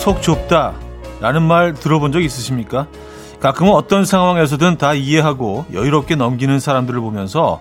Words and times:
참속 0.00 0.22
좁다 0.22 0.72
라는 1.20 1.42
말 1.42 1.74
들어본 1.74 2.10
적 2.12 2.22
있으십니까? 2.22 2.86
가끔은 3.38 3.74
어떤 3.74 4.06
상황에서든 4.06 4.78
다 4.78 4.94
이해하고 4.94 5.66
여유롭게 5.74 6.14
넘기는 6.14 6.58
사람들을 6.58 6.98
보면서 7.00 7.60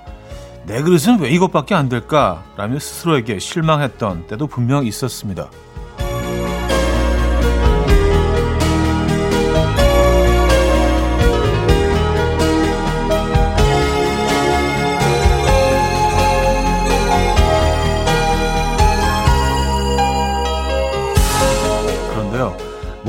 내 0.65 0.81
그릇은 0.81 1.19
왜 1.19 1.31
이것밖에 1.31 1.75
안 1.75 1.89
될까? 1.89 2.45
라며 2.55 2.79
스스로에게 2.79 3.39
실망했던 3.39 4.27
때도 4.27 4.47
분명 4.47 4.85
있었습니다. 4.85 5.49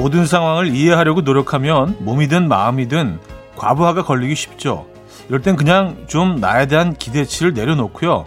모든 0.01 0.25
상황을 0.25 0.69
이해하려고 0.75 1.21
노력하면 1.21 1.95
몸이든 2.01 2.49
마음이든 2.49 3.21
과부하가 3.57 4.03
걸리기 4.03 4.35
쉽죠. 4.35 4.87
이럴 5.29 5.43
땐 5.43 5.57
그냥 5.57 6.05
좀 6.07 6.37
나에 6.37 6.67
대한 6.67 6.95
기대치를 6.95 7.53
내려놓고요. 7.53 8.25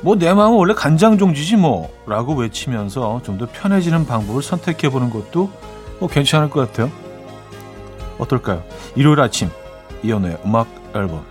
뭐 0.00 0.16
내 0.16 0.32
마음은 0.32 0.56
원래 0.56 0.72
간장종지지 0.72 1.56
뭐 1.56 1.94
라고 2.06 2.34
외치면서 2.34 3.20
좀 3.24 3.36
더 3.36 3.46
편해지는 3.52 4.06
방법을 4.06 4.42
선택해 4.42 4.88
보는 4.88 5.10
것도 5.10 5.50
뭐 6.00 6.08
괜찮을 6.08 6.48
것 6.48 6.66
같아요. 6.66 6.90
어떨까요? 8.18 8.64
일요일 8.94 9.20
아침 9.20 9.50
이연우의 10.02 10.38
음악 10.46 10.66
앨범 10.94 11.26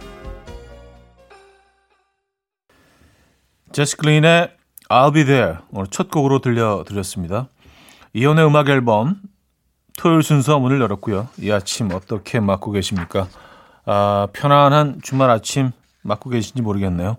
제스 3.71 3.97
클린의 3.97 4.52
I'll 4.89 5.11
Be 5.11 5.25
There 5.25 5.55
오늘 5.71 5.88
첫 5.89 6.11
곡으로 6.11 6.38
들려드렸습니다. 6.38 7.47
이연우의 8.13 8.45
음악 8.45 8.69
앨범 8.69 9.16
토요일 9.97 10.23
순서 10.23 10.59
문을 10.59 10.81
열었고요. 10.81 11.29
이 11.39 11.51
아침 11.51 11.91
어떻게 11.93 12.39
맞고 12.39 12.71
계십니까? 12.71 13.27
아, 13.85 14.27
편안한 14.33 14.99
주말 15.02 15.29
아침 15.29 15.71
맞고 16.02 16.29
계신지 16.29 16.61
모르겠네요. 16.61 17.17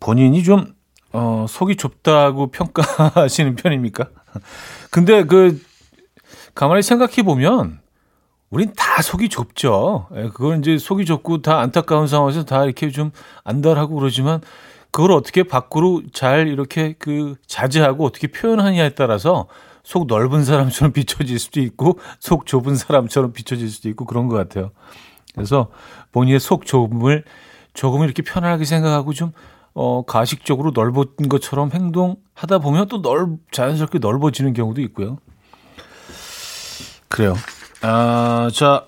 본인이 0.00 0.42
좀 0.42 0.74
어, 1.12 1.46
속이 1.48 1.76
좁다고 1.76 2.50
평가하시는 2.50 3.54
편입니까? 3.56 4.08
근데 4.90 5.24
그 5.24 5.60
가만히 6.54 6.82
생각해 6.82 7.22
보면 7.22 7.80
우린 8.50 8.72
다 8.76 9.00
속이 9.00 9.28
좁죠. 9.28 10.08
예, 10.14 10.22
그걸 10.28 10.58
이제 10.58 10.76
속이 10.78 11.04
좁고 11.04 11.42
다 11.42 11.60
안타까운 11.60 12.06
상황에서 12.06 12.44
다 12.44 12.64
이렇게 12.64 12.90
좀 12.90 13.10
안달하고 13.44 13.94
그러지만 13.94 14.40
그걸 14.90 15.12
어떻게 15.12 15.42
밖으로 15.42 16.02
잘 16.12 16.46
이렇게 16.46 16.94
그 16.98 17.34
자제하고 17.46 18.04
어떻게 18.04 18.28
표현하냐에 18.28 18.90
따라서 18.90 19.46
속 19.84 20.06
넓은 20.06 20.44
사람처럼 20.44 20.90
비춰질 20.92 21.38
수도 21.38 21.60
있고 21.60 22.00
속 22.18 22.46
좁은 22.46 22.74
사람처럼 22.74 23.32
비춰질 23.32 23.70
수도 23.70 23.88
있고 23.90 24.06
그런 24.06 24.26
것 24.26 24.34
같아요. 24.36 24.72
그래서 25.34 25.68
본인의 26.10 26.40
속 26.40 26.66
좁음을 26.66 27.24
조금 27.74 28.02
이렇게 28.02 28.22
편하게 28.22 28.64
생각하고 28.64 29.12
좀 29.12 29.32
어, 29.74 30.04
가식적으로 30.04 30.70
넓은 30.72 31.28
것처럼 31.28 31.70
행동하다 31.72 32.58
보면 32.60 32.88
또 32.88 33.02
넓, 33.02 33.28
자연스럽게 33.50 33.98
넓어지는 33.98 34.52
경우도 34.52 34.80
있고요. 34.82 35.18
그래요. 37.08 37.34
아, 37.82 38.50
자, 38.54 38.86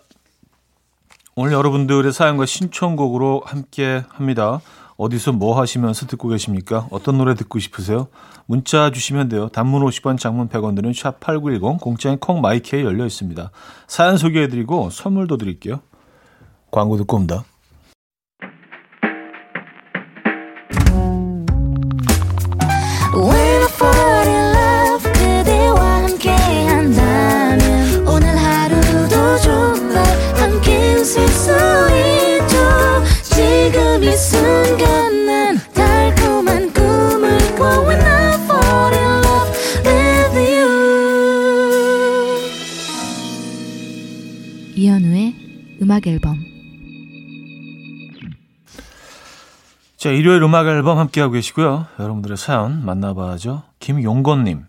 오늘 1.35 1.53
여러분들의 1.53 2.13
사연과 2.13 2.47
신청곡으로 2.47 3.43
함께 3.45 4.05
합니다. 4.09 4.61
어디서 4.97 5.33
뭐 5.33 5.61
하시면서 5.61 6.07
듣고 6.07 6.29
계십니까? 6.29 6.87
어떤 6.91 7.19
노래 7.19 7.35
듣고 7.35 7.59
싶으세요? 7.59 8.09
문자 8.47 8.91
주시면 8.91 9.29
돼요. 9.29 9.49
단문 9.49 9.83
50원, 9.83 10.19
장문 10.19 10.49
100원 10.49 10.75
드는 10.75 10.93
샵8910, 10.93 11.81
공짜인 11.81 12.19
콩 12.19 12.41
마이케이 12.41 12.85
열려 12.85 13.05
있습니다. 13.05 13.51
사연 13.87 14.17
소개해드리고 14.17 14.91
선물도 14.91 15.37
드릴게요. 15.37 15.81
광고 16.71 16.97
듣고 16.97 17.17
옵니다. 17.17 17.45
음악 45.97 46.07
앨범 46.07 46.45
자, 49.97 50.11
일요일 50.11 50.43
음악 50.43 50.67
앨범 50.67 50.99
함께하고 50.99 51.33
계시고요. 51.33 51.87
여러분들의 51.99 52.37
사연 52.37 52.85
만나봐야죠. 52.85 53.63
김용건님. 53.81 54.67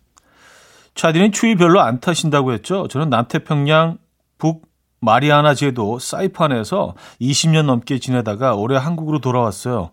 차디는 0.95 1.33
추위 1.33 1.55
별로 1.55 1.81
안 1.81 1.99
타신다고 1.99 2.53
했죠? 2.53 2.87
저는 2.87 3.09
남태평양 3.09 3.97
북 4.37 4.67
마리아나 5.01 5.53
제도 5.53 5.99
사이판에서 5.99 6.95
20년 7.19 7.65
넘게 7.65 7.99
지내다가 7.99 8.55
올해 8.55 8.77
한국으로 8.77 9.19
돌아왔어요. 9.19 9.91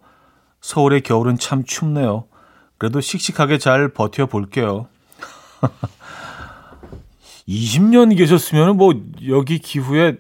서울의 0.61 1.01
겨울은 1.01 1.39
참 1.39 1.65
춥네요. 1.65 2.27
그래도 2.79 3.01
씩씩하게 3.01 3.59
잘 3.59 3.93
버텨볼게요. 3.93 4.87
20년 7.49 8.15
계셨으면 8.17 8.77
뭐 8.77 8.95
여기 9.29 9.59
기후에 9.59 10.19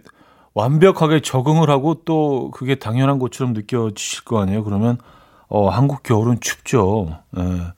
완벽하게 0.54 1.20
적응을 1.20 1.68
하고 1.70 1.94
또 2.04 2.50
그게 2.52 2.76
당연한 2.76 3.18
것처럼 3.18 3.52
느껴지실 3.52 4.24
거 4.24 4.40
아니에요. 4.40 4.64
그러면 4.64 4.98
어 5.48 5.68
한국 5.68 6.02
겨울은 6.02 6.40
춥죠. 6.40 7.18
예. 7.36 7.72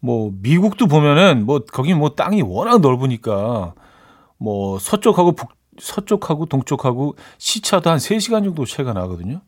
뭐 0.00 0.30
미국도 0.40 0.86
보면은 0.86 1.44
뭐 1.44 1.60
거기 1.72 1.94
뭐 1.94 2.10
땅이 2.10 2.42
워낙 2.42 2.80
넓으니까 2.80 3.74
뭐 4.38 4.78
서쪽하고 4.78 5.32
북 5.32 5.50
서쪽하고 5.80 6.46
동쪽하고 6.46 7.16
시차도 7.38 7.90
한 7.90 7.98
3시간 7.98 8.44
정도 8.44 8.64
차이가 8.64 8.92
나거든요. 8.92 9.40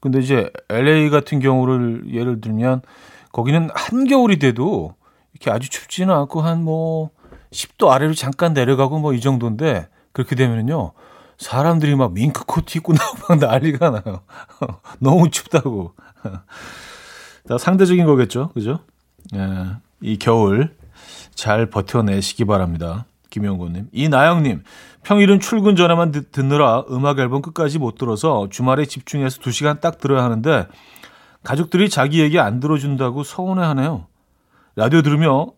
근데 0.00 0.18
이제 0.20 0.50
LA 0.68 1.10
같은 1.10 1.40
경우를 1.40 2.12
예를 2.12 2.40
들면 2.40 2.82
거기는 3.32 3.68
한겨울이 3.74 4.38
돼도 4.38 4.94
이렇게 5.32 5.50
아주 5.50 5.70
춥지는 5.70 6.14
않고 6.14 6.40
한 6.42 6.62
뭐 6.62 7.10
10도 7.50 7.88
아래로 7.88 8.14
잠깐 8.14 8.52
내려가고 8.52 8.98
뭐 8.98 9.12
이 9.14 9.20
정도인데 9.20 9.88
그렇게 10.14 10.34
되면은요. 10.36 10.92
사람들이 11.36 11.96
막 11.96 12.12
밍크 12.12 12.46
코트 12.46 12.78
입고 12.78 12.94
나오고 12.94 13.18
막 13.28 13.38
난리가 13.38 13.90
나요. 13.90 14.20
너무 15.00 15.28
춥다고. 15.28 15.92
다 17.46 17.58
상대적인 17.58 18.06
거겠죠. 18.06 18.50
그죠? 18.54 18.78
예, 19.34 19.76
이 20.00 20.16
겨울 20.16 20.74
잘 21.34 21.66
버텨내시기 21.66 22.46
바랍니다. 22.46 23.04
김영곤님. 23.30 23.88
이나영님. 23.92 24.62
평일은 25.02 25.40
출근 25.40 25.76
전에만 25.76 26.12
듣, 26.12 26.46
느라 26.46 26.84
음악 26.90 27.18
앨범 27.18 27.42
끝까지 27.42 27.78
못 27.78 27.98
들어서 27.98 28.48
주말에 28.48 28.86
집중해서 28.86 29.40
2시간 29.40 29.80
딱 29.80 29.98
들어야 29.98 30.22
하는데 30.22 30.68
가족들이 31.42 31.90
자기 31.90 32.20
얘기 32.20 32.38
안 32.38 32.60
들어준다고 32.60 33.24
서운해 33.24 33.62
하네요. 33.64 34.06
라디오 34.76 35.02
들으며 35.02 35.48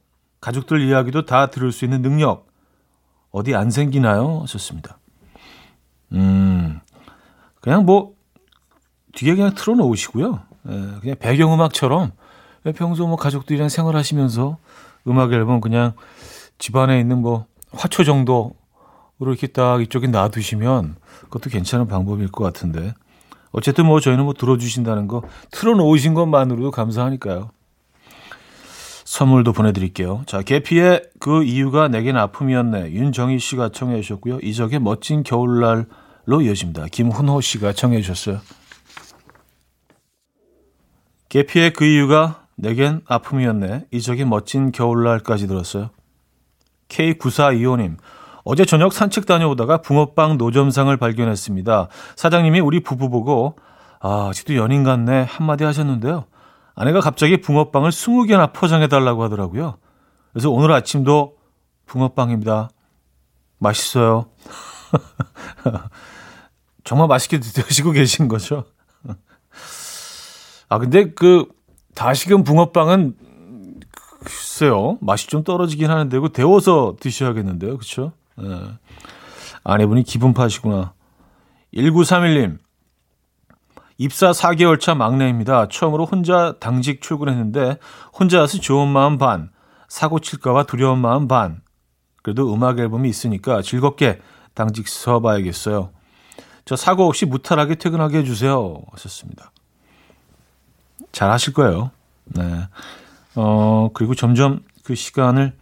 가족들 0.40 0.80
이야기도 0.80 1.26
다 1.26 1.46
들을 1.46 1.70
수 1.70 1.84
있는 1.84 2.02
능력 2.02 2.45
어디 3.36 3.54
안 3.54 3.70
생기나요? 3.70 4.40
하셨습니다. 4.44 4.98
음, 6.12 6.80
그냥 7.60 7.84
뭐, 7.84 8.14
뒤에 9.12 9.34
그냥 9.34 9.54
틀어놓으시고요. 9.54 10.40
예, 10.70 10.72
그냥 11.00 11.16
배경음악처럼 11.18 12.12
평소 12.74 13.06
뭐 13.06 13.16
가족들이랑 13.16 13.68
생활하시면서 13.68 14.56
음악 15.06 15.34
앨범 15.34 15.60
그냥 15.60 15.92
집안에 16.56 16.98
있는 16.98 17.20
뭐 17.20 17.44
화초 17.72 18.04
정도로 18.04 18.54
이렇게 19.20 19.48
딱 19.48 19.82
이쪽에 19.82 20.06
놔두시면 20.06 20.96
그것도 21.24 21.50
괜찮은 21.50 21.88
방법일 21.88 22.32
것 22.32 22.42
같은데. 22.42 22.94
어쨌든 23.52 23.84
뭐 23.84 24.00
저희는 24.00 24.24
뭐 24.24 24.32
들어주신다는 24.32 25.08
거 25.08 25.22
틀어놓으신 25.50 26.14
것만으로도 26.14 26.70
감사하니까요. 26.70 27.50
선물도 29.16 29.54
보내드릴게요. 29.54 30.24
자, 30.26 30.42
개피의 30.42 31.02
그 31.20 31.42
이유가 31.42 31.88
내겐 31.88 32.18
아픔이었네. 32.18 32.92
윤정희 32.92 33.38
씨가 33.38 33.70
청해 33.70 34.02
주셨고요. 34.02 34.40
이적의 34.42 34.78
멋진 34.80 35.22
겨울날로 35.22 36.42
이어집니다. 36.42 36.88
김훈호 36.92 37.40
씨가 37.40 37.72
청해 37.72 38.02
주셨어요. 38.02 38.40
개피의 41.30 41.72
그 41.72 41.86
이유가 41.86 42.42
내겐 42.56 43.00
아픔이었네. 43.06 43.86
이적의 43.90 44.26
멋진 44.26 44.70
겨울날까지 44.70 45.46
들었어요. 45.46 45.88
K9425님. 46.88 47.96
어제 48.44 48.66
저녁 48.66 48.92
산책 48.92 49.24
다녀오다가 49.24 49.80
붕어빵 49.80 50.36
노점상을 50.36 50.94
발견했습니다. 50.98 51.88
사장님이 52.16 52.60
우리 52.60 52.82
부부 52.82 53.08
보고 53.08 53.56
아, 53.98 54.28
아직도 54.28 54.56
연인 54.56 54.84
같네 54.84 55.22
한마디 55.22 55.64
하셨는데요. 55.64 56.26
아내가 56.76 57.00
갑자기 57.00 57.40
붕어빵을 57.40 57.90
20개나 57.90 58.52
포장해 58.52 58.86
달라고 58.86 59.24
하더라고요. 59.24 59.78
그래서 60.32 60.50
오늘 60.50 60.72
아침도 60.72 61.38
붕어빵입니다. 61.86 62.68
맛있어요. 63.58 64.26
정말 66.84 67.08
맛있게 67.08 67.40
드시고 67.40 67.92
계신 67.92 68.28
거죠? 68.28 68.64
아, 70.68 70.78
근데 70.78 71.12
그, 71.12 71.46
다시금 71.94 72.44
붕어빵은, 72.44 73.16
글쎄요, 74.24 74.98
맛이 75.00 75.28
좀 75.28 75.44
떨어지긴 75.44 75.90
하는데, 75.90 76.18
그 76.18 76.30
데워서 76.30 76.96
드셔야겠는데요. 77.00 77.78
그쵸? 77.78 78.12
네. 78.36 78.44
아내분이 79.64 80.02
기분 80.02 80.34
파시구나. 80.34 80.92
1931님, 81.74 82.58
입사 83.98 84.30
4개월 84.30 84.78
차 84.78 84.94
막내입니다. 84.94 85.68
처음으로 85.68 86.04
혼자 86.04 86.54
당직 86.60 87.00
출근했는데, 87.00 87.78
혼자서 88.18 88.58
좋은 88.58 88.88
마음 88.88 89.18
반, 89.18 89.50
사고 89.88 90.18
칠까봐 90.18 90.64
두려운 90.64 90.98
마음 90.98 91.28
반. 91.28 91.62
그래도 92.22 92.52
음악 92.52 92.78
앨범이 92.78 93.08
있으니까 93.08 93.62
즐겁게 93.62 94.20
당직 94.54 94.88
서봐야겠어요. 94.88 95.90
저 96.64 96.76
사고 96.76 97.06
없이 97.06 97.24
무탈하게 97.24 97.76
퇴근하게 97.76 98.18
해주세요. 98.18 98.82
하셨습니다. 98.92 99.52
잘 101.12 101.30
하실 101.30 101.52
거예요. 101.52 101.92
네. 102.24 102.68
어, 103.36 103.90
그리고 103.94 104.14
점점 104.14 104.60
그 104.82 104.94
시간을 104.94 105.52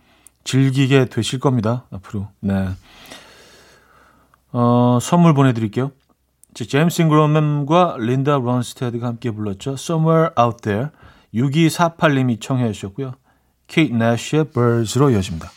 즐기게 0.44 1.06
되실 1.06 1.38
겁니다. 1.38 1.84
앞으로. 1.90 2.28
네. 2.40 2.70
어, 4.52 4.98
선물 5.02 5.34
보내드릴게요. 5.34 5.92
제임스 6.54 7.02
잉그럼과 7.02 7.96
린다 7.98 8.38
론스테드가 8.38 9.08
함께 9.08 9.32
불렀죠. 9.32 9.72
Somewhere 9.72 10.30
Out 10.38 10.58
There. 10.62 10.90
6248님이 11.34 12.40
청해 12.40 12.70
주셨고요. 12.72 13.14
케이트 13.66 13.92
내쉬의 13.92 14.44
Birds로 14.52 15.10
이어집니다. 15.10 15.50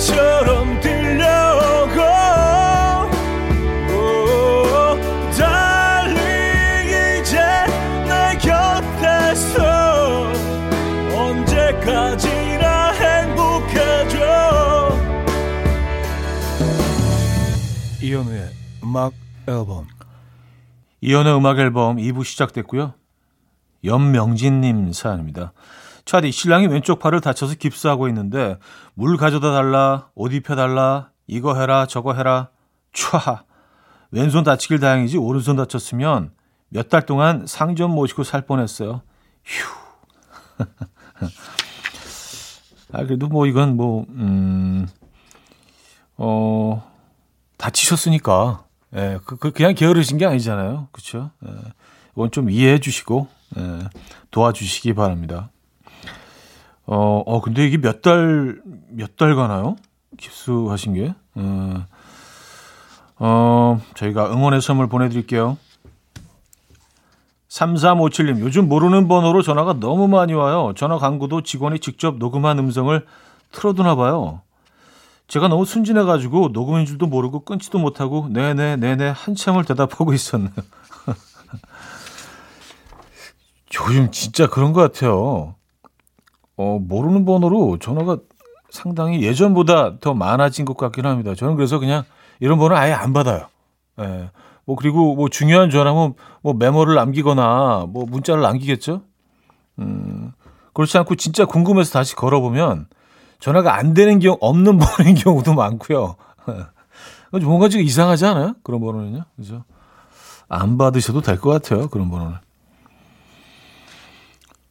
이 0.00 0.47
현우의 18.18 18.50
음악 18.82 19.12
앨범 19.46 19.86
이현우의 21.00 21.36
음악 21.36 21.58
앨범 21.60 21.98
2부 21.98 22.24
시작됐고요. 22.24 22.94
연명진님 23.84 24.92
사연입니다. 24.92 25.52
차디 26.04 26.32
신랑이 26.32 26.66
왼쪽 26.66 26.98
팔을 26.98 27.20
다쳐서 27.20 27.54
깁스하고 27.54 28.08
있는데 28.08 28.58
물 28.94 29.16
가져다 29.16 29.52
달라 29.52 30.08
옷 30.16 30.32
입혀달라 30.32 31.10
이거 31.28 31.54
해라 31.54 31.86
저거 31.86 32.14
해라 32.14 32.50
촤 32.92 33.44
왼손 34.10 34.42
다치길 34.42 34.80
다행이지 34.80 35.16
오른손 35.18 35.54
다쳤으면 35.56 36.32
몇 36.70 36.88
달 36.88 37.06
동안 37.06 37.46
상점 37.46 37.92
모시고 37.92 38.24
살 38.24 38.42
뻔했어요. 38.46 39.02
휴. 39.44 39.68
아 42.92 43.04
그래도 43.04 43.28
뭐 43.28 43.46
이건 43.46 43.76
뭐 43.76 44.06
음. 44.08 44.88
어 46.16 46.87
다치셨으니까 47.72 48.64
예, 48.96 49.18
그, 49.24 49.36
그 49.36 49.50
그냥 49.52 49.74
게으르신 49.74 50.16
게 50.18 50.26
아니잖아요. 50.26 50.88
그렇죠? 50.92 51.30
예, 51.46 51.50
이건 52.14 52.30
좀 52.30 52.50
이해해 52.50 52.78
주시고 52.80 53.28
예, 53.58 53.88
도와주시기 54.30 54.94
바랍니다. 54.94 55.50
어, 56.86 57.22
어 57.26 57.40
근데 57.42 57.66
이게 57.66 57.76
몇 57.78 58.00
달 58.02 58.60
몇 58.90 59.16
달 59.16 59.34
가나요? 59.36 59.76
깁스하신 60.16 60.94
게? 60.94 61.14
어, 61.34 61.84
어, 63.18 63.80
저희가 63.94 64.32
응원의 64.32 64.62
선물 64.62 64.88
보내 64.88 65.08
드릴게요. 65.08 65.58
3357님, 67.48 68.40
요즘 68.40 68.68
모르는 68.68 69.08
번호로 69.08 69.42
전화가 69.42 69.74
너무 69.80 70.06
많이 70.06 70.32
와요. 70.34 70.72
전화 70.76 70.98
광고도 70.98 71.42
직원이 71.42 71.78
직접 71.80 72.16
녹음한 72.18 72.58
음성을 72.58 73.06
틀어두나 73.52 73.96
봐요. 73.96 74.42
제가 75.28 75.48
너무 75.48 75.64
순진해가지고 75.66 76.48
녹음인 76.52 76.86
줄도 76.86 77.06
모르고 77.06 77.40
끊지도 77.40 77.78
못하고 77.78 78.28
네네 78.30 78.76
네네 78.76 79.10
한참을 79.10 79.64
대답하고 79.64 80.14
있었네요. 80.14 80.50
요즘 83.88 84.10
진짜 84.10 84.46
그런 84.46 84.72
것 84.72 84.80
같아요. 84.80 85.54
어, 86.56 86.78
모르는 86.80 87.26
번호로 87.26 87.78
전화가 87.78 88.18
상당히 88.70 89.22
예전보다 89.22 89.98
더 90.00 90.14
많아진 90.14 90.64
것 90.64 90.76
같긴 90.76 91.06
합니다. 91.06 91.34
저는 91.34 91.56
그래서 91.56 91.78
그냥 91.78 92.04
이런 92.40 92.58
번호 92.58 92.76
아예 92.76 92.92
안 92.92 93.12
받아요. 93.12 93.46
예. 94.00 94.30
뭐 94.64 94.76
그리고 94.76 95.14
뭐 95.14 95.28
중요한 95.28 95.70
전화면 95.70 96.14
뭐 96.42 96.54
메모를 96.54 96.94
남기거나 96.94 97.86
뭐 97.88 98.06
문자를 98.06 98.42
남기겠죠. 98.42 99.02
음. 99.78 100.32
그렇지 100.72 100.96
않고 100.98 101.14
진짜 101.16 101.44
궁금해서 101.44 101.92
다시 101.92 102.14
걸어보면 102.16 102.86
전화가 103.40 103.74
안 103.76 103.94
되는 103.94 104.18
경우, 104.18 104.36
없는 104.40 104.78
번호인 104.78 105.14
경우도 105.14 105.54
많고요. 105.54 106.16
뭔가 107.42 107.68
좀 107.68 107.80
이상하지 107.82 108.26
않아요? 108.26 108.54
그런 108.62 108.80
번호는요. 108.80 109.24
그죠? 109.36 109.64
안 110.48 110.78
받으셔도 110.78 111.20
될 111.20 111.38
것 111.38 111.50
같아요. 111.50 111.88
그런 111.88 112.10
번호는. 112.10 112.36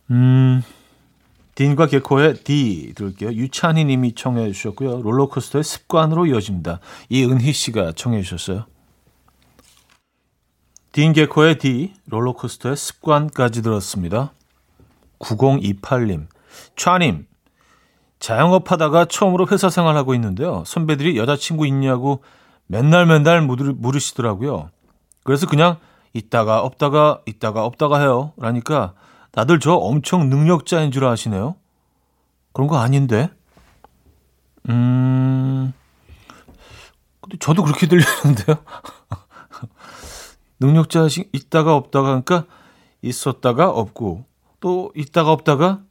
음, 0.10 0.64
딘과 1.56 1.88
개코의 1.88 2.36
D 2.44 2.94
들을게요. 2.96 3.32
유찬희 3.32 3.86
님이 3.86 4.14
청해 4.16 4.52
주셨고요. 4.52 5.02
롤러코스터의 5.02 5.64
습관으로 5.64 6.26
이어집니다. 6.28 6.80
이은희 7.10 7.52
씨가 7.54 7.94
청해 7.94 8.22
주셨어요. 8.22 8.66
딘 10.92 11.14
개코의 11.14 11.58
D, 11.60 11.94
롤러코스터의 12.08 12.76
습관까지 12.76 13.62
들었습니다. 13.62 14.34
9028님, 15.20 16.28
차님, 16.76 17.28
자영업 18.20 18.72
하다가 18.72 19.06
처음으로 19.06 19.48
회사 19.52 19.70
생활하고 19.70 20.14
있는데요. 20.16 20.64
선배들이 20.66 21.18
여자친구 21.18 21.68
있냐고 21.68 22.24
맨날 22.66 23.06
맨날 23.06 23.42
물으시더라고요. 23.42 24.70
그래서 25.24 25.48
그냥 25.48 25.78
있다가 26.14 26.62
없다가 26.62 27.22
있다가 27.26 27.66
없다가 27.66 28.00
해요. 28.00 28.34
라니까 28.38 28.94
다들 29.32 29.60
저 29.60 29.74
엄청 29.74 30.30
능력자인 30.30 30.92
줄 30.92 31.06
아시네요. 31.06 31.56
그런 32.54 32.68
거 32.68 32.78
아닌데. 32.78 33.30
음. 34.70 35.74
근데 37.22 37.38
저도 37.40 37.64
그렇게 37.64 37.88
들리는데요. 37.88 38.58
능력자 40.60 41.08
있다가 41.34 41.76
없다가 41.76 42.22
그러니까 42.22 42.46
있었다가 43.02 43.70
없고 43.70 44.26
또 44.60 44.92
있다가 44.96 45.32
없다가 45.32 45.82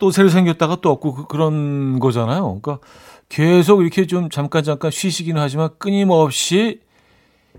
또 0.00 0.10
새로 0.10 0.28
생겼다가 0.28 0.78
또 0.80 0.90
없고 0.90 1.14
그, 1.14 1.26
그런 1.26 2.00
거잖아요. 2.00 2.60
그러니까 2.60 2.78
계속 3.28 3.82
이렇게 3.82 4.06
좀 4.06 4.28
잠깐 4.28 4.64
잠깐 4.64 4.90
쉬시기는 4.90 5.40
하지만 5.40 5.68
끊임없이 5.78 6.80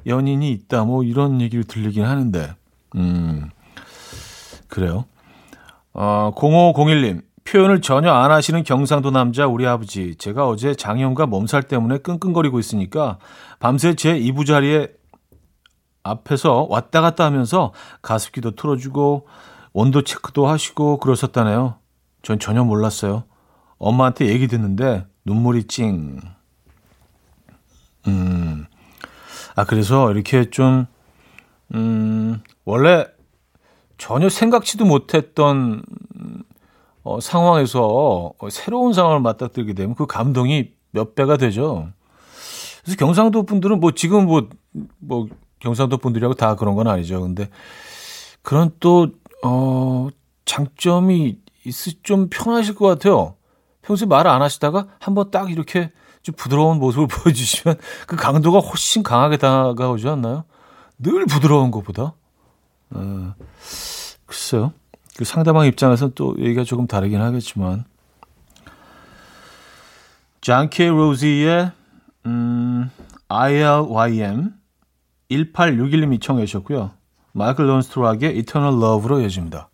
연인이 0.06 0.52
있다 0.52 0.84
뭐 0.84 1.04
이런 1.04 1.40
얘기를 1.40 1.64
들리긴 1.64 2.04
하는데 2.04 2.54
음 2.96 3.50
그래요. 4.68 5.06
어 5.94 6.34
0501님 6.36 7.22
표현을 7.44 7.82
전혀 7.82 8.12
안 8.12 8.32
하시는 8.32 8.64
경상도 8.64 9.12
남자 9.12 9.48
우리 9.48 9.66
아버지 9.66 10.16
제가 10.16 10.48
어제 10.48 10.74
장염과 10.74 11.28
몸살 11.28 11.64
때문에 11.64 12.00
끙끙거리고 12.00 12.60
있으니까 12.60 13.18
밤새 13.60 13.96
제 13.96 14.18
이부 14.18 14.46
자리에 14.46 14.88
앞에서 16.04 16.68
왔다 16.70 17.02
갔다 17.02 17.26
하면서 17.26 17.72
가습기도 18.02 18.52
틀어주고 18.52 19.28
온도 19.74 20.02
체크도 20.02 20.48
하시고 20.48 20.98
그러셨다네요. 20.98 21.81
전 22.22 22.40
전혀 22.40 22.63
몰랐어요. 22.63 23.24
엄마한테 23.78 24.28
얘기 24.28 24.48
듣는데 24.48 25.06
눈물이 25.25 25.66
찡. 25.66 26.20
음. 28.08 28.66
아, 29.56 29.66
그래서 29.66 30.12
이렇게 30.12 30.50
좀, 30.50 30.86
음, 31.74 32.42
원래 32.66 33.06
전혀 33.98 34.30
생각지도 34.30 34.86
못했던 34.86 35.84
어, 37.04 37.20
상황에서 37.20 38.34
새로운 38.50 38.94
상황을 38.94 39.20
맞닥뜨리게 39.22 39.74
되면 39.74 39.96
그 39.96 40.06
감동이 40.06 40.72
몇 40.92 41.16
배가 41.16 41.38
되죠. 41.38 41.90
그래서 42.84 42.98
경상도 42.98 43.44
분들은 43.44 43.80
뭐 43.80 43.92
지금 43.92 44.25
뭐, 44.25 44.50
뭐 45.00 45.28
경상도 45.60 45.98
분들이라고 45.98 46.36
다 46.36 46.56
그런 46.56 46.75
건 46.75 46.88
아니죠. 46.88 47.22
근데 47.22 47.50
그런 48.42 48.72
또, 48.80 49.10
어, 49.44 50.10
장점이 50.46 51.40
있을 51.65 51.94
좀 52.03 52.30
편하실 52.30 52.75
것 52.75 52.88
같아요. 52.88 53.36
평소에 53.82 54.08
말안 54.08 54.41
하시다가 54.41 54.88
한번 55.00 55.32
딱 55.32 55.51
이렇게 55.51 55.91
좀 56.22 56.36
부드러운 56.36 56.80
모습을 56.80 57.08
보여주시면 57.10 57.77
그 58.08 58.15
강도가 58.15 58.60
훨씬 58.60 59.03
강하게 59.03 59.38
다가오지 59.38 60.08
않나요? 60.08 60.46
늘 61.00 61.25
부드러운 61.25 61.72
것보다. 61.72 62.13
어, 62.91 63.36
글쎄요. 64.25 64.74
그 65.18 65.25
상대방 65.25 65.65
입장에서는 65.65 66.13
또 66.15 66.36
얘기가 66.38 66.63
조금 66.63 66.88
다르긴 66.88 67.22
하겠지만. 67.22 67.86
장케 70.41 70.88
로지의 70.88 71.72
음, 72.25 72.89
ILYM 73.27 74.53
1861님이 75.30 76.22
청해 76.22 76.46
주셨고요. 76.46 76.91
Michael 77.32 77.68
Learns 77.68 77.98
to 77.98 78.08
Rock의 78.08 78.38
Eternal 78.38 78.75
Love로 78.75 79.22
이어집니다. 79.22 79.71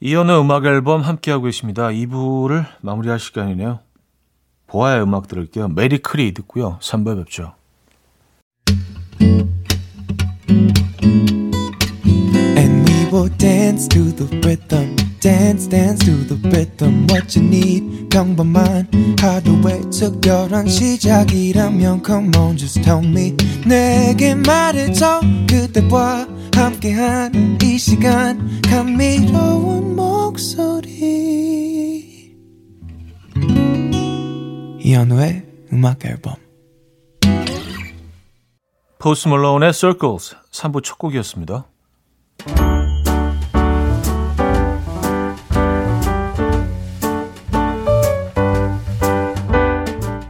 이연의 0.00 0.40
음악 0.40 0.66
앨범 0.66 1.00
함께하고 1.00 1.44
계십니다. 1.44 1.88
2부를 1.88 2.66
마무리할 2.80 3.18
시간이네요. 3.18 3.80
보아의 4.66 5.02
음악 5.02 5.28
들을게요. 5.28 5.68
메리 5.68 5.98
크리 5.98 6.32
듣고요. 6.32 6.78
3부에 6.80 7.16
뵙죠. 7.18 7.54
Will 13.12 13.30
dance 13.38 13.88
to 13.88 14.12
the 14.12 14.26
rhythm. 14.40 15.05
Dance 15.26 15.66
dance 15.66 16.04
to 16.04 16.12
the 16.28 16.36
rhythm 16.50 17.04
what 17.10 17.36
you 17.36 17.44
need. 17.44 18.08
평범한 18.10 18.86
하루의 19.18 19.90
특별한 19.90 20.68
시작이라면 20.68 22.02
come 22.06 22.30
on 22.36 22.56
just 22.56 22.80
tell 22.82 23.04
me. 23.04 23.34
내게 23.66 24.36
말해줘 24.36 25.20
그대와 25.50 26.28
함께한 26.54 27.58
이 27.60 27.76
시간. 27.76 28.60
감미로운 28.62 29.96
목소리. 29.96 30.86
이현우의 34.78 35.44
음악 35.72 36.04
앨범. 36.04 36.36
포스 39.00 39.26
몰로운의 39.26 39.72
Circles 39.72 40.36
3부 40.52 40.84
첫 40.84 40.98
곡이었습니다. 40.98 41.66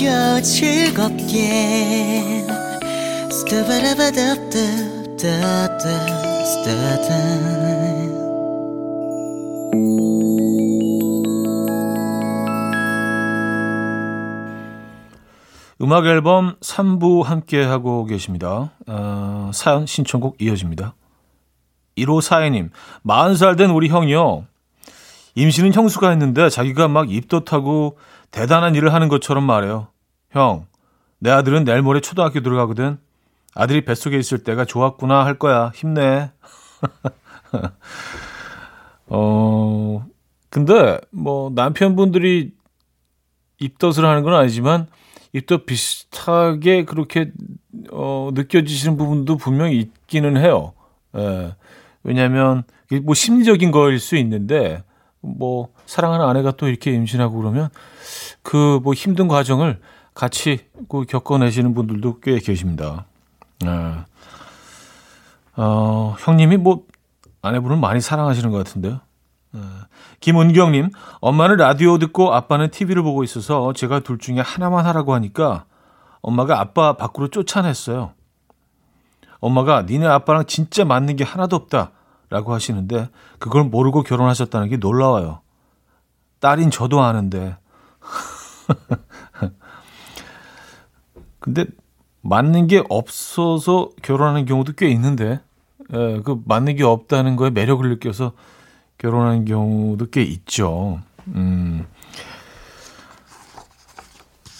들어봐요 0.00 0.42
즐겁게 0.42 2.46
음악 15.82 16.06
앨범 16.06 16.56
3부 16.60 17.22
함께 17.22 17.62
하고 17.62 18.04
계십니다. 18.04 18.70
어, 18.86 19.50
사연 19.52 19.86
신청곡 19.86 20.40
이어집니다. 20.40 20.94
1호 21.98 22.22
사연님, 22.22 22.70
40살 23.04 23.58
된 23.58 23.70
우리 23.70 23.88
형이요. 23.88 24.46
임신은 25.34 25.72
형수가 25.72 26.10
했는데 26.10 26.48
자기가 26.48 26.88
막 26.88 27.10
입덧하고 27.10 27.96
대단한 28.30 28.74
일을 28.74 28.92
하는 28.92 29.08
것처럼 29.08 29.44
말해요. 29.44 29.88
형, 30.30 30.66
내 31.18 31.30
아들은 31.30 31.64
내일 31.64 31.82
모레 31.82 32.00
초등학교 32.00 32.40
들어가거든. 32.40 32.98
아들이 33.54 33.84
뱃속에 33.84 34.18
있을 34.18 34.44
때가 34.44 34.64
좋았구나 34.64 35.24
할 35.24 35.38
거야. 35.38 35.72
힘내. 35.74 36.30
어, 39.06 40.06
근데 40.48 41.00
뭐 41.10 41.50
남편분들이 41.54 42.52
입덧을 43.58 44.04
하는 44.04 44.22
건 44.22 44.34
아니지만 44.34 44.86
입덧 45.32 45.66
비슷하게 45.66 46.84
그렇게 46.84 47.32
어, 47.92 48.30
느껴지시는 48.32 48.96
부분도 48.96 49.36
분명히 49.36 49.78
있기는 49.78 50.36
해요. 50.36 50.72
예. 51.16 51.54
왜냐하면 52.02 52.64
뭐 53.02 53.14
심리적인 53.14 53.70
거일 53.70 53.98
수 53.98 54.16
있는데 54.16 54.82
뭐 55.20 55.68
사랑하는 55.90 56.24
아내가 56.24 56.52
또 56.52 56.68
이렇게 56.68 56.92
임신하고 56.92 57.36
그러면 57.36 57.68
그 58.42 58.78
뭐 58.82 58.94
힘든 58.94 59.26
과정을 59.26 59.80
같이 60.14 60.66
그 60.88 61.04
겪어내시는 61.04 61.74
분들도 61.74 62.20
꽤 62.20 62.38
계십니다. 62.38 63.06
네. 63.60 63.68
어, 65.56 66.14
형님이 66.20 66.58
뭐 66.58 66.84
아내분을 67.42 67.76
많이 67.76 68.00
사랑하시는 68.00 68.50
것 68.52 68.58
같은데요. 68.58 69.00
네. 69.52 69.60
김은경님, 70.20 70.90
엄마는 71.20 71.56
라디오 71.56 71.98
듣고 71.98 72.34
아빠는 72.34 72.70
TV를 72.70 73.02
보고 73.02 73.24
있어서 73.24 73.72
제가 73.72 74.00
둘 74.00 74.18
중에 74.18 74.38
하나만 74.38 74.86
하라고 74.86 75.12
하니까 75.14 75.64
엄마가 76.22 76.60
아빠 76.60 76.92
밖으로 76.92 77.28
쫓아냈어요. 77.28 78.12
엄마가 79.40 79.82
니네 79.82 80.06
아빠랑 80.06 80.44
진짜 80.46 80.84
맞는 80.84 81.16
게 81.16 81.24
하나도 81.24 81.56
없다. 81.56 81.90
라고 82.28 82.54
하시는데 82.54 83.08
그걸 83.40 83.64
모르고 83.64 84.04
결혼하셨다는 84.04 84.68
게 84.68 84.76
놀라워요. 84.76 85.40
딸인 86.40 86.70
저도 86.70 87.02
아는데. 87.02 87.56
근데 91.38 91.64
맞는 92.22 92.66
게 92.66 92.82
없어서 92.88 93.90
결혼하는 94.02 94.44
경우도 94.44 94.72
꽤 94.74 94.88
있는데, 94.90 95.40
예, 95.92 96.20
그 96.24 96.42
맞는 96.44 96.76
게 96.76 96.84
없다는 96.84 97.36
거에 97.36 97.50
매력을 97.50 97.88
느껴서 97.88 98.32
결혼하는 98.98 99.44
경우도 99.44 100.10
꽤 100.10 100.22
있죠. 100.22 101.00
음, 101.28 101.86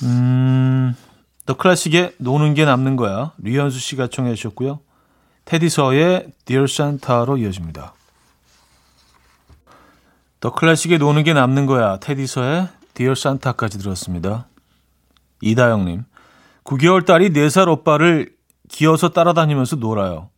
음, 0.03 0.97
더 1.45 1.57
클래식의 1.57 2.15
노는 2.19 2.55
게 2.55 2.65
남는 2.65 2.97
거야. 2.97 3.33
류현수 3.39 3.79
씨가 3.79 4.09
청해 4.09 4.35
주셨고요. 4.35 4.81
테디서의 5.45 6.33
Dear 6.45 6.65
Santa로 6.65 7.37
이어집니다. 7.39 7.95
더 10.41 10.53
클래식의 10.53 10.99
노는 10.99 11.25
게 11.25 11.35
남는 11.35 11.67
거야. 11.67 11.99
테디서의 11.99 12.69
Dear 12.95 13.13
Santa까지 13.13 13.79
들었습니다. 13.79 14.47
이다영님. 15.43 16.05
9개월 16.65 17.05
딸이 17.05 17.31
4살 17.31 17.69
오빠를 17.69 18.35
기어서 18.69 19.11
따라다니면서 19.11 19.77
놀아요. 19.77 20.31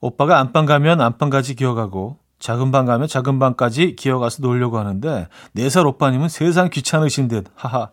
오빠가 0.00 0.38
안방 0.38 0.66
가면 0.66 1.00
안방까지 1.00 1.54
기어가고 1.54 2.18
작은 2.38 2.72
방 2.72 2.86
가면 2.86 3.06
작은 3.06 3.38
방까지 3.38 3.96
기어가서 3.96 4.42
놀려고 4.42 4.78
하는데 4.78 5.28
4살 5.54 5.86
오빠님은 5.86 6.28
세상 6.30 6.70
귀찮으신 6.70 7.28
듯 7.28 7.46
하하 7.54 7.90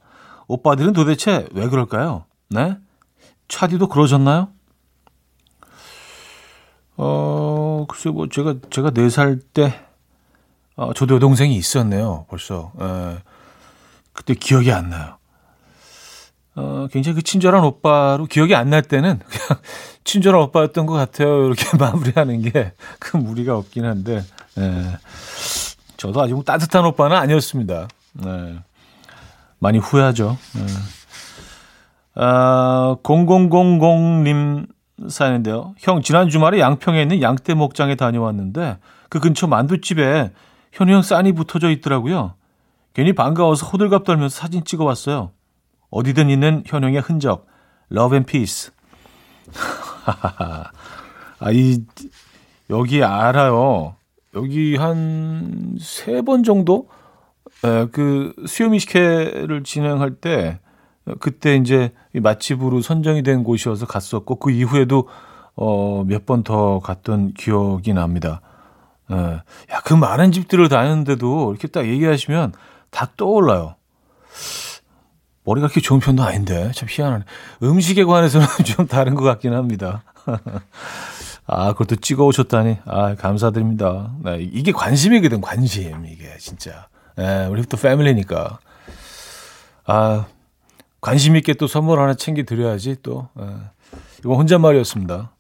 오빠들은 0.48 0.94
도대체 0.94 1.48
왜 1.52 1.68
그럴까요? 1.68 2.24
네? 2.50 2.78
차디도 3.50 3.88
그러셨나요? 3.90 4.50
어, 6.96 7.86
글쎄, 7.88 8.10
뭐, 8.10 8.28
제가, 8.28 8.56
제가 8.72 8.90
4살 8.92 9.40
때, 9.54 9.87
어, 10.78 10.94
저도 10.94 11.16
여동생이 11.16 11.56
있었네요, 11.56 12.26
벌써. 12.30 12.72
에, 12.80 13.18
그때 14.14 14.34
기억이 14.36 14.72
안 14.72 14.90
나요. 14.90 15.18
어, 16.56 16.88
굉장히 16.92 17.16
그 17.16 17.22
친절한 17.22 17.64
오빠로 17.64 18.26
기억이 18.26 18.56
안 18.56 18.70
날 18.70 18.82
때는 18.82 19.20
그냥 19.28 19.62
친절한 20.06 20.42
오빠였던 20.44 20.86
것 20.86 20.94
같아요. 20.94 21.46
이렇게 21.46 21.66
마무리하는 21.78 22.42
게큰 22.42 23.24
무리가 23.24 23.58
없긴 23.58 23.86
한데, 23.86 24.24
에, 24.58 24.98
저도 25.98 26.22
아주 26.22 26.42
따뜻한 26.46 26.86
오빠는 26.86 27.18
아니었습니다. 27.18 27.88
네. 28.14 28.60
많이 29.60 29.80
후회하죠. 29.80 30.38
네. 30.56 30.62
아, 32.16 32.96
0000님 33.04 34.68
사연인데요. 35.10 35.74
형, 35.80 36.02
지난 36.02 36.30
주말에 36.30 36.60
양평에 36.60 37.02
있는 37.02 37.22
양떼 37.22 37.54
목장에 37.56 37.96
다녀왔는데 37.96 38.78
그 39.10 39.20
근처 39.20 39.46
만두집에 39.48 40.32
현우 40.78 40.94
형 40.94 41.02
싼이 41.02 41.32
붙어져 41.34 41.72
있더라고요. 41.72 42.36
괜히 42.94 43.14
반가워서 43.14 43.66
호들갑 43.66 44.04
떨면서 44.04 44.36
사진 44.36 44.64
찍어 44.64 44.84
왔어요. 44.84 45.32
어디든 45.90 46.30
있는 46.30 46.62
현영의 46.68 47.02
흔적. 47.02 47.48
Love 47.92 48.16
and 48.16 48.32
Peace. 48.32 48.72
아, 51.40 51.52
이, 51.52 51.84
여기 52.70 53.04
알아요. 53.04 53.96
여기 54.36 54.76
한 54.76 55.78
세 55.80 56.22
번 56.22 56.44
정도? 56.44 56.90
에, 57.64 57.88
그 57.92 58.34
수요미 58.46 58.80
식회를 58.80 59.64
진행할 59.64 60.16
때 60.16 60.60
그때 61.20 61.56
이제 61.56 61.92
맛집으로 62.14 62.82
선정이 62.82 63.24
된 63.24 63.44
곳이어서 63.44 63.86
갔었고 63.88 64.36
그 64.36 64.52
이후에도 64.52 65.08
어, 65.56 66.04
몇 66.06 66.26
번 66.26 66.44
더 66.44 66.80
갔던 66.80 67.34
기억이 67.34 67.94
납니다. 67.94 68.42
예. 69.12 69.16
야, 69.16 69.82
그 69.84 69.94
많은 69.94 70.32
집들을 70.32 70.70
다녔는데도 70.70 71.52
이렇게 71.52 71.68
딱 71.68 71.88
얘기하시면 71.88 72.54
다 72.90 73.12
떠올라요. 73.18 73.76
머리가 75.44 75.68
그렇게 75.68 75.80
좋은 75.80 76.00
편도 76.02 76.24
아닌데 76.24 76.72
참 76.76 76.90
희한하네. 76.90 77.24
음식에 77.64 78.04
관해서는 78.04 78.46
좀 78.66 78.88
다른 78.88 79.16
것 79.16 79.24
같긴 79.24 79.54
합니다. 79.54 80.04
아, 81.48 81.72
그것도 81.72 81.96
찍어 81.98 82.26
오셨다니. 82.26 82.80
아, 82.86 83.16
감사드립니다. 83.16 84.12
네, 84.22 84.40
이게 84.42 84.74
관심이거든, 84.74 85.40
관심. 85.40 86.06
이게 86.06 86.36
진짜. 86.38 86.90
예, 87.18 87.48
우리 87.50 87.64
또 87.64 87.78
패밀리니까. 87.78 88.60
아, 89.86 90.26
관심 91.00 91.38
있게 91.38 91.54
또 91.54 91.68
선물 91.68 92.02
하나 92.02 92.14
챙겨 92.14 92.44
드려야지 92.44 92.98
또. 93.02 93.30
예. 93.40 93.46
이거 94.20 94.36
혼잣말이었습니다. 94.36 95.32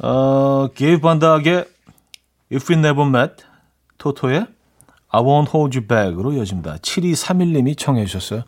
어, 0.00 0.68
게이브 0.74 1.00
반다의 1.00 1.64
If 2.52 2.72
We 2.72 2.78
Never 2.78 3.06
Met, 3.08 3.44
토토의 3.98 4.46
I 5.10 5.22
Won't 5.22 5.48
Hold 5.54 5.78
You 5.78 5.86
Back으로 5.86 6.32
이어집니다. 6.32 6.76
7231님이 6.76 7.76
청해 7.76 8.04
주셨어요. 8.06 8.42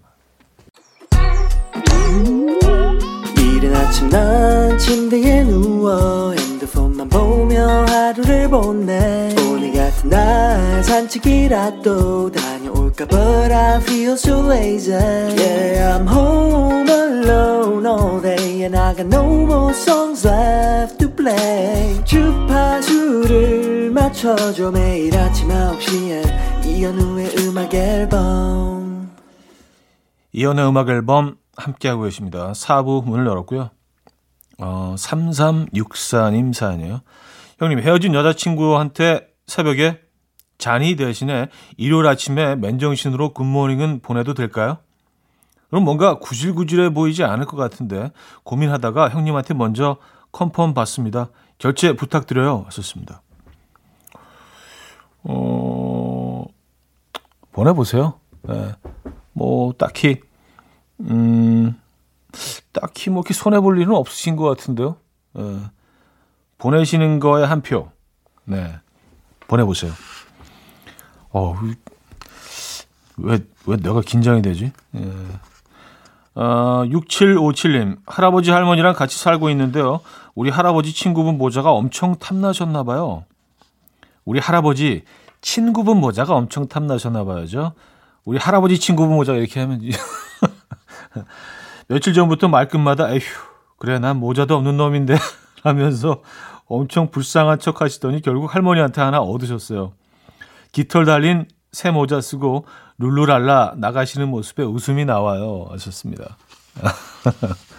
이른 3.37 3.75
아침 3.75 4.09
난 4.09 4.79
침대에 4.79 5.45
누워 5.45 6.33
핸드폰만 6.33 7.09
보며 7.09 7.67
하루를 7.87 8.49
보내 8.49 9.35
오늘 9.51 9.73
같은 9.73 10.09
날 10.09 10.85
산책이라도 10.85 12.31
다 12.31 12.41
볼까 12.91 13.07
But 13.07 13.53
I 13.53 13.81
feel 13.81 14.13
so 14.15 14.41
lazy. 14.41 14.93
Yeah 14.93 15.97
I'm 15.97 16.07
home 16.07 16.89
alone 16.89 17.87
all 17.87 18.21
day 18.21 18.65
And 18.65 18.77
I 18.77 18.95
got 18.95 19.07
no 19.07 19.25
more 19.47 19.73
songs 19.73 20.27
left 20.27 20.99
to 20.99 21.09
play. 21.15 22.03
주파수를 22.05 23.91
맞춰줘 23.91 24.71
매일 24.71 25.17
아침 25.17 25.49
9시에. 25.49 26.67
이현우의 26.67 27.35
음악 27.39 27.75
앨범. 27.75 29.11
이현우의 30.33 30.69
음악 30.69 30.89
앨범 30.89 31.37
함께하고 31.57 32.03
계십니다. 32.03 32.53
4부 32.53 33.05
문을 33.05 33.27
열었고요. 33.27 33.71
어, 34.59 34.95
3364님 34.97 36.53
사연이에요. 36.53 37.01
형님 37.59 37.81
헤어진 37.81 38.15
여자친구한테 38.15 39.27
새벽에 39.47 40.01
잔이 40.61 40.95
대신에 40.95 41.49
일요일 41.77 42.07
아침에 42.07 42.55
맨정신으로 42.55 43.33
굿모닝은 43.33 44.01
보내도 44.01 44.35
될까요? 44.35 44.79
그럼 45.71 45.85
뭔가 45.85 46.19
구질구질해 46.19 46.93
보이지 46.93 47.25
않을 47.25 47.47
것 47.47 47.57
같은데 47.57 48.13
고민하다가 48.45 49.09
형님한테 49.09 49.55
먼저 49.55 49.97
컨펌 50.33 50.75
받습니다. 50.75 51.31
결제 51.59 51.95
부탁드려요. 51.95 52.65
하셨습니다. 52.67 53.23
어, 55.23 56.45
보내보세요. 57.53 58.15
네. 58.43 58.75
뭐, 59.33 59.73
딱히, 59.75 60.21
음, 61.01 61.79
딱히 62.73 63.11
뭐 63.11 63.21
이렇게 63.21 63.35
손해볼 63.35 63.81
일은 63.81 63.95
없으신 63.95 64.37
것 64.37 64.45
같은데요. 64.49 64.97
네. 65.35 65.61
보내시는 66.59 67.21
거에 67.21 67.45
한 67.45 67.63
표. 67.63 67.91
네. 68.45 68.79
보내보세요. 69.47 69.93
어, 71.33 71.57
왜, 73.19 73.39
왜 73.67 73.77
내가 73.77 74.01
긴장이 74.01 74.43
되지? 74.43 74.73
예. 74.97 75.13
어, 76.35 76.85
6757님, 76.87 77.99
할아버지 78.07 78.51
할머니랑 78.51 78.95
같이 78.95 79.19
살고 79.19 79.51
있는데요. 79.51 80.01
우리 80.35 80.51
할아버지 80.51 80.93
친구분 80.93 81.39
모자가 81.39 81.73
엄청 81.73 82.17
탐나셨나 82.17 82.85
봐요. 82.85 83.25
우리 84.25 84.39
할아버지 84.39 85.05
친구분 85.41 85.99
모자가 85.99 86.35
엄청 86.35 86.69
탐나셨나 86.69 87.25
봐요죠. 87.25 87.73
우리 88.25 88.39
할아버지 88.39 88.79
친구분 88.79 89.17
모자가 89.17 89.39
이렇게 89.39 89.61
하면 89.61 89.81
며칠 91.89 92.15
전부터 92.15 92.49
말끝마다 92.49 93.11
에휴 93.11 93.21
그래 93.79 93.99
난 93.99 94.19
모자도 94.19 94.55
없는 94.57 94.77
놈인데 94.77 95.17
하면서 95.65 96.23
엄청 96.67 97.11
불쌍한 97.11 97.59
척 97.59 97.81
하시더니 97.81 98.21
결국 98.21 98.55
할머니한테 98.55 99.01
하나 99.01 99.21
얻으셨어요. 99.21 99.93
깃털 100.73 101.05
달린 101.05 101.47
새 101.73 101.91
모자 101.91 102.21
쓰고 102.21 102.67
룰루랄라 102.99 103.75
나가시는 103.77 104.29
모습에 104.29 104.63
웃음이 104.63 105.05
나와요. 105.05 105.67
하셨습니다. 105.71 106.37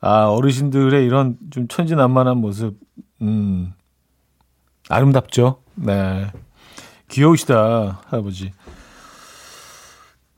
아, 0.00 0.26
어르신들의 0.26 1.04
이런 1.04 1.36
좀 1.50 1.68
천진난만한 1.68 2.38
모습, 2.38 2.78
음, 3.20 3.72
아름답죠? 4.88 5.62
네. 5.74 6.30
귀여우시다, 7.08 8.00
할아버지. 8.06 8.52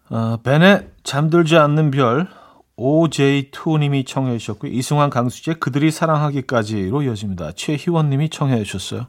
아, 0.09 0.39
벤의 0.43 0.91
잠들지 1.05 1.57
않는 1.57 1.91
별, 1.91 2.29
OJ2님이 2.77 4.07
청해 4.07 4.39
주셨고, 4.39 4.67
이승환 4.67 5.11
강수지의 5.11 5.61
그들이 5.61 5.91
사랑하기까지로 5.91 7.03
이어집니다. 7.03 7.53
최희원님이 7.53 8.31
청해 8.31 8.65
주셨어요. 8.65 9.07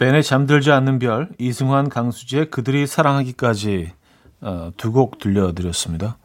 벤의 0.00 0.22
잠들지 0.22 0.72
않는 0.72 0.98
별, 0.98 1.28
이승환, 1.38 1.90
강수지의 1.90 2.50
그들이 2.50 2.86
사랑하기까지 2.86 3.92
어, 4.40 4.70
두곡 4.78 5.18
들려드렸습니다. 5.18 6.16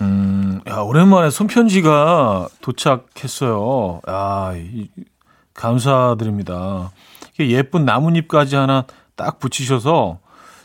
음, 0.00 0.60
야, 0.66 0.78
오랜만에 0.78 1.30
손편지가 1.30 2.48
도착했어요. 2.60 4.00
야, 4.08 4.54
이, 4.56 4.88
감사드립니다. 5.54 6.90
예쁜 7.38 7.84
나뭇잎까지 7.84 8.56
하나 8.56 8.86
딱 9.14 9.38
붙이셔서 9.38 10.18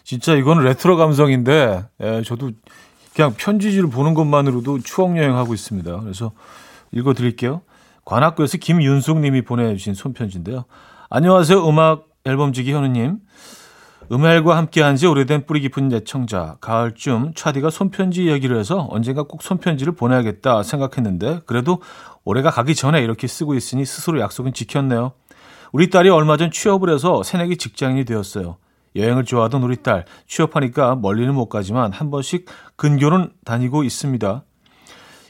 진짜 0.03 0.33
이거는 0.33 0.63
레트로 0.63 0.97
감성인데 0.97 1.85
예, 2.01 2.23
저도 2.23 2.49
그냥 3.13 3.35
편지지를 3.37 3.91
보는 3.91 4.15
것만으로도 4.15 4.79
추억 4.79 5.15
여행하고 5.15 5.53
있습니다. 5.53 5.99
그래서 5.99 6.31
읽어드릴게요. 6.91 7.61
관악구에서 8.05 8.57
김윤숙 8.57 9.19
님이 9.19 9.43
보내주신 9.43 9.93
손편지인데요. 9.93 10.65
안녕하세요. 11.11 11.67
음악 11.67 12.07
앨범지기 12.23 12.71
현우님. 12.71 13.17
음알과 14.11 14.55
함께한 14.57 14.95
지 14.95 15.07
오래된 15.07 15.47
뿌리 15.47 15.59
깊은 15.61 15.91
애청자. 15.91 16.57
가을쯤 16.61 17.33
차디가 17.33 17.71
손편지 17.71 18.27
얘기를 18.27 18.59
해서 18.59 18.87
언젠가 18.91 19.23
꼭 19.23 19.41
손편지를 19.41 19.93
보내야겠다 19.93 20.61
생각했는데 20.61 21.41
그래도 21.47 21.81
올해가 22.25 22.51
가기 22.51 22.75
전에 22.75 23.01
이렇게 23.01 23.25
쓰고 23.25 23.55
있으니 23.55 23.85
스스로 23.85 24.19
약속은 24.19 24.53
지켰네요. 24.53 25.13
우리 25.71 25.89
딸이 25.89 26.09
얼마 26.09 26.37
전 26.37 26.51
취업을 26.51 26.93
해서 26.93 27.23
새내기 27.23 27.57
직장인이 27.57 28.05
되었어요. 28.05 28.57
여행을 28.95 29.25
좋아하던 29.25 29.63
우리 29.63 29.77
딸 29.77 30.05
취업하니까 30.27 30.95
멀리는 30.95 31.33
못 31.33 31.49
가지만 31.49 31.91
한 31.91 32.11
번씩 32.11 32.45
근교는 32.75 33.31
다니고 33.45 33.83
있습니다. 33.83 34.43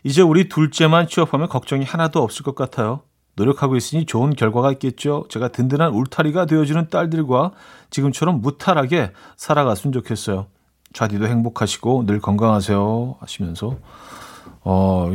이제 0.03 0.21
우리 0.21 0.49
둘째만 0.49 1.07
취업하면 1.07 1.47
걱정이 1.47 1.85
하나도 1.85 2.21
없을 2.21 2.43
것 2.43 2.53
같아요. 2.53 3.03
노력하고 3.39 3.77
있으니 3.77 4.05
좋은 4.05 4.35
결과가 4.35 4.73
있겠죠. 4.73 5.25
제가 5.29 5.47
든든한 5.47 5.93
울타리가 5.93 6.45
되어주는 6.45 6.89
딸들과 6.89 7.51
지금처럼 7.89 8.41
무탈하게 8.41 9.13
살아갔으면 9.37 9.93
좋겠어요. 9.93 10.47
좌디도 10.91 11.25
행복하시고 11.25 12.05
늘 12.05 12.19
건강하세요 12.19 13.15
하시면서 13.19 13.77
어 14.61 15.09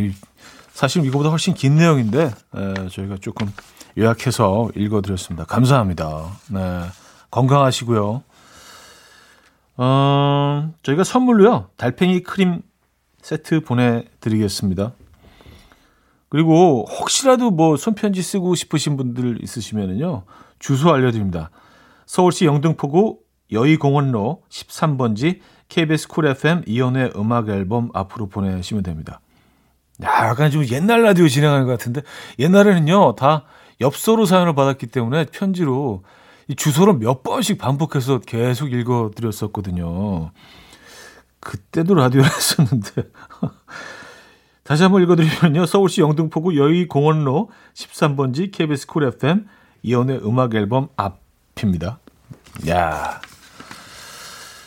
사실 0.72 1.04
이거보다 1.04 1.30
훨씬 1.30 1.52
긴 1.52 1.76
내용인데 1.76 2.30
에, 2.56 2.88
저희가 2.88 3.16
조금 3.20 3.52
요약해서 3.98 4.70
읽어드렸습니다. 4.74 5.44
감사합니다. 5.44 6.30
네 6.50 6.80
건강하시고요. 7.30 8.22
어, 9.76 10.72
저희가 10.82 11.04
선물로요 11.04 11.68
달팽이 11.76 12.22
크림 12.22 12.62
세트 13.20 13.60
보내드리겠습니다. 13.60 14.92
그리고 16.34 16.84
혹시라도 16.90 17.52
뭐 17.52 17.76
손편지 17.76 18.20
쓰고 18.20 18.56
싶으신 18.56 18.96
분들 18.96 19.38
있으시면은요. 19.44 20.24
주소 20.58 20.92
알려드립니다. 20.92 21.50
서울시 22.06 22.44
영등포구 22.44 23.20
여의공원로 23.52 24.42
13번지 24.50 25.38
KBS 25.68 26.08
쿨 26.08 26.26
FM 26.26 26.64
이현우의 26.66 27.12
음악 27.14 27.50
앨범 27.50 27.88
앞으로 27.94 28.28
보내시면 28.28 28.82
됩니다. 28.82 29.20
야, 30.02 30.26
약간 30.26 30.50
좀 30.50 30.66
옛날 30.72 31.04
라디오 31.04 31.28
진행하는 31.28 31.66
것 31.66 31.70
같은데 31.70 32.02
옛날에는요 32.40 33.14
다 33.14 33.44
엽서로 33.80 34.26
사연을 34.26 34.56
받았기 34.56 34.88
때문에 34.88 35.26
편지로 35.26 36.02
이 36.48 36.56
주소를 36.56 36.94
몇 36.94 37.22
번씩 37.22 37.58
반복해서 37.58 38.18
계속 38.18 38.72
읽어드렸었거든요. 38.72 40.32
그때도 41.38 41.94
라디오 41.94 42.22
했었는데 42.22 43.04
다시 44.64 44.82
한번 44.82 45.02
읽어드리면요. 45.02 45.66
서울시 45.66 46.00
영등포구 46.00 46.56
여의공원로 46.56 47.50
13번지 47.74 48.50
KBS 48.50 48.86
쿨 48.86 49.04
FM 49.04 49.46
이현우의 49.82 50.26
음악 50.26 50.54
앨범 50.54 50.88
앞입니다. 50.96 52.00
야. 52.68 53.20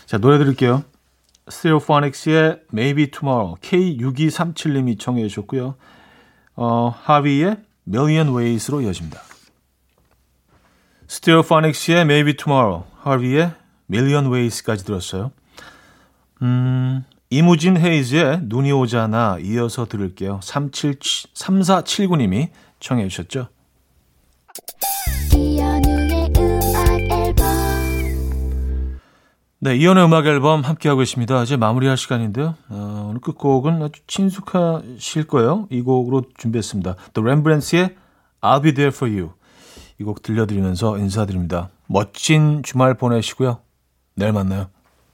자, 0.05 0.17
노래 0.19 0.37
드릴게요. 0.37 0.83
스테레오포닉스의 1.49 2.61
Maybe 2.71 3.07
Tomorrow 3.07 3.59
K6237님이 3.61 4.99
청해 4.99 5.27
주셨고요. 5.27 5.75
어, 6.55 6.89
하위의 6.89 7.57
Million 7.87 8.35
Ways로 8.35 8.81
이어집니다. 8.81 9.21
스테레오포닉스의 11.07 12.01
Maybe 12.01 12.35
Tomorrow, 12.35 12.83
하위의 13.01 13.53
Million 13.89 14.31
Ways까지 14.31 14.85
들었어요. 14.85 15.31
음, 16.41 17.03
이무진 17.29 17.77
헤이즈의 17.77 18.41
눈이 18.43 18.71
오잖아 18.71 19.37
이어서 19.41 19.85
들을게요. 19.85 20.39
37, 20.41 20.99
3479님이 21.33 22.49
청해 22.79 23.07
주셨죠. 23.09 23.47
네, 29.59 29.75
이연의 29.75 30.05
음악 30.05 30.25
앨범 30.27 30.61
함께하고 30.61 31.01
있습니다. 31.01 31.43
이제 31.43 31.57
마무리할 31.57 31.97
시간인데요. 31.97 32.55
어, 32.69 33.07
오늘 33.09 33.19
끝곡은 33.21 33.81
아주 33.81 34.01
친숙하실 34.05 35.25
거예요. 35.27 35.67
이 35.71 35.81
곡으로 35.81 36.23
준비했습니다. 36.37 36.95
The 37.13 37.23
Rembrandts의 37.23 37.95
I'll 38.41 38.61
Be 38.63 38.73
There 38.73 38.93
For 38.95 39.11
You 39.11 39.31
이 39.99 40.03
곡 40.03 40.21
들려드리면서 40.21 40.99
인사드립니다. 40.99 41.69
멋진 41.87 42.61
주말 42.63 42.93
보내시고요. 42.93 43.59
내일 44.15 44.31
만나요. 44.31 44.67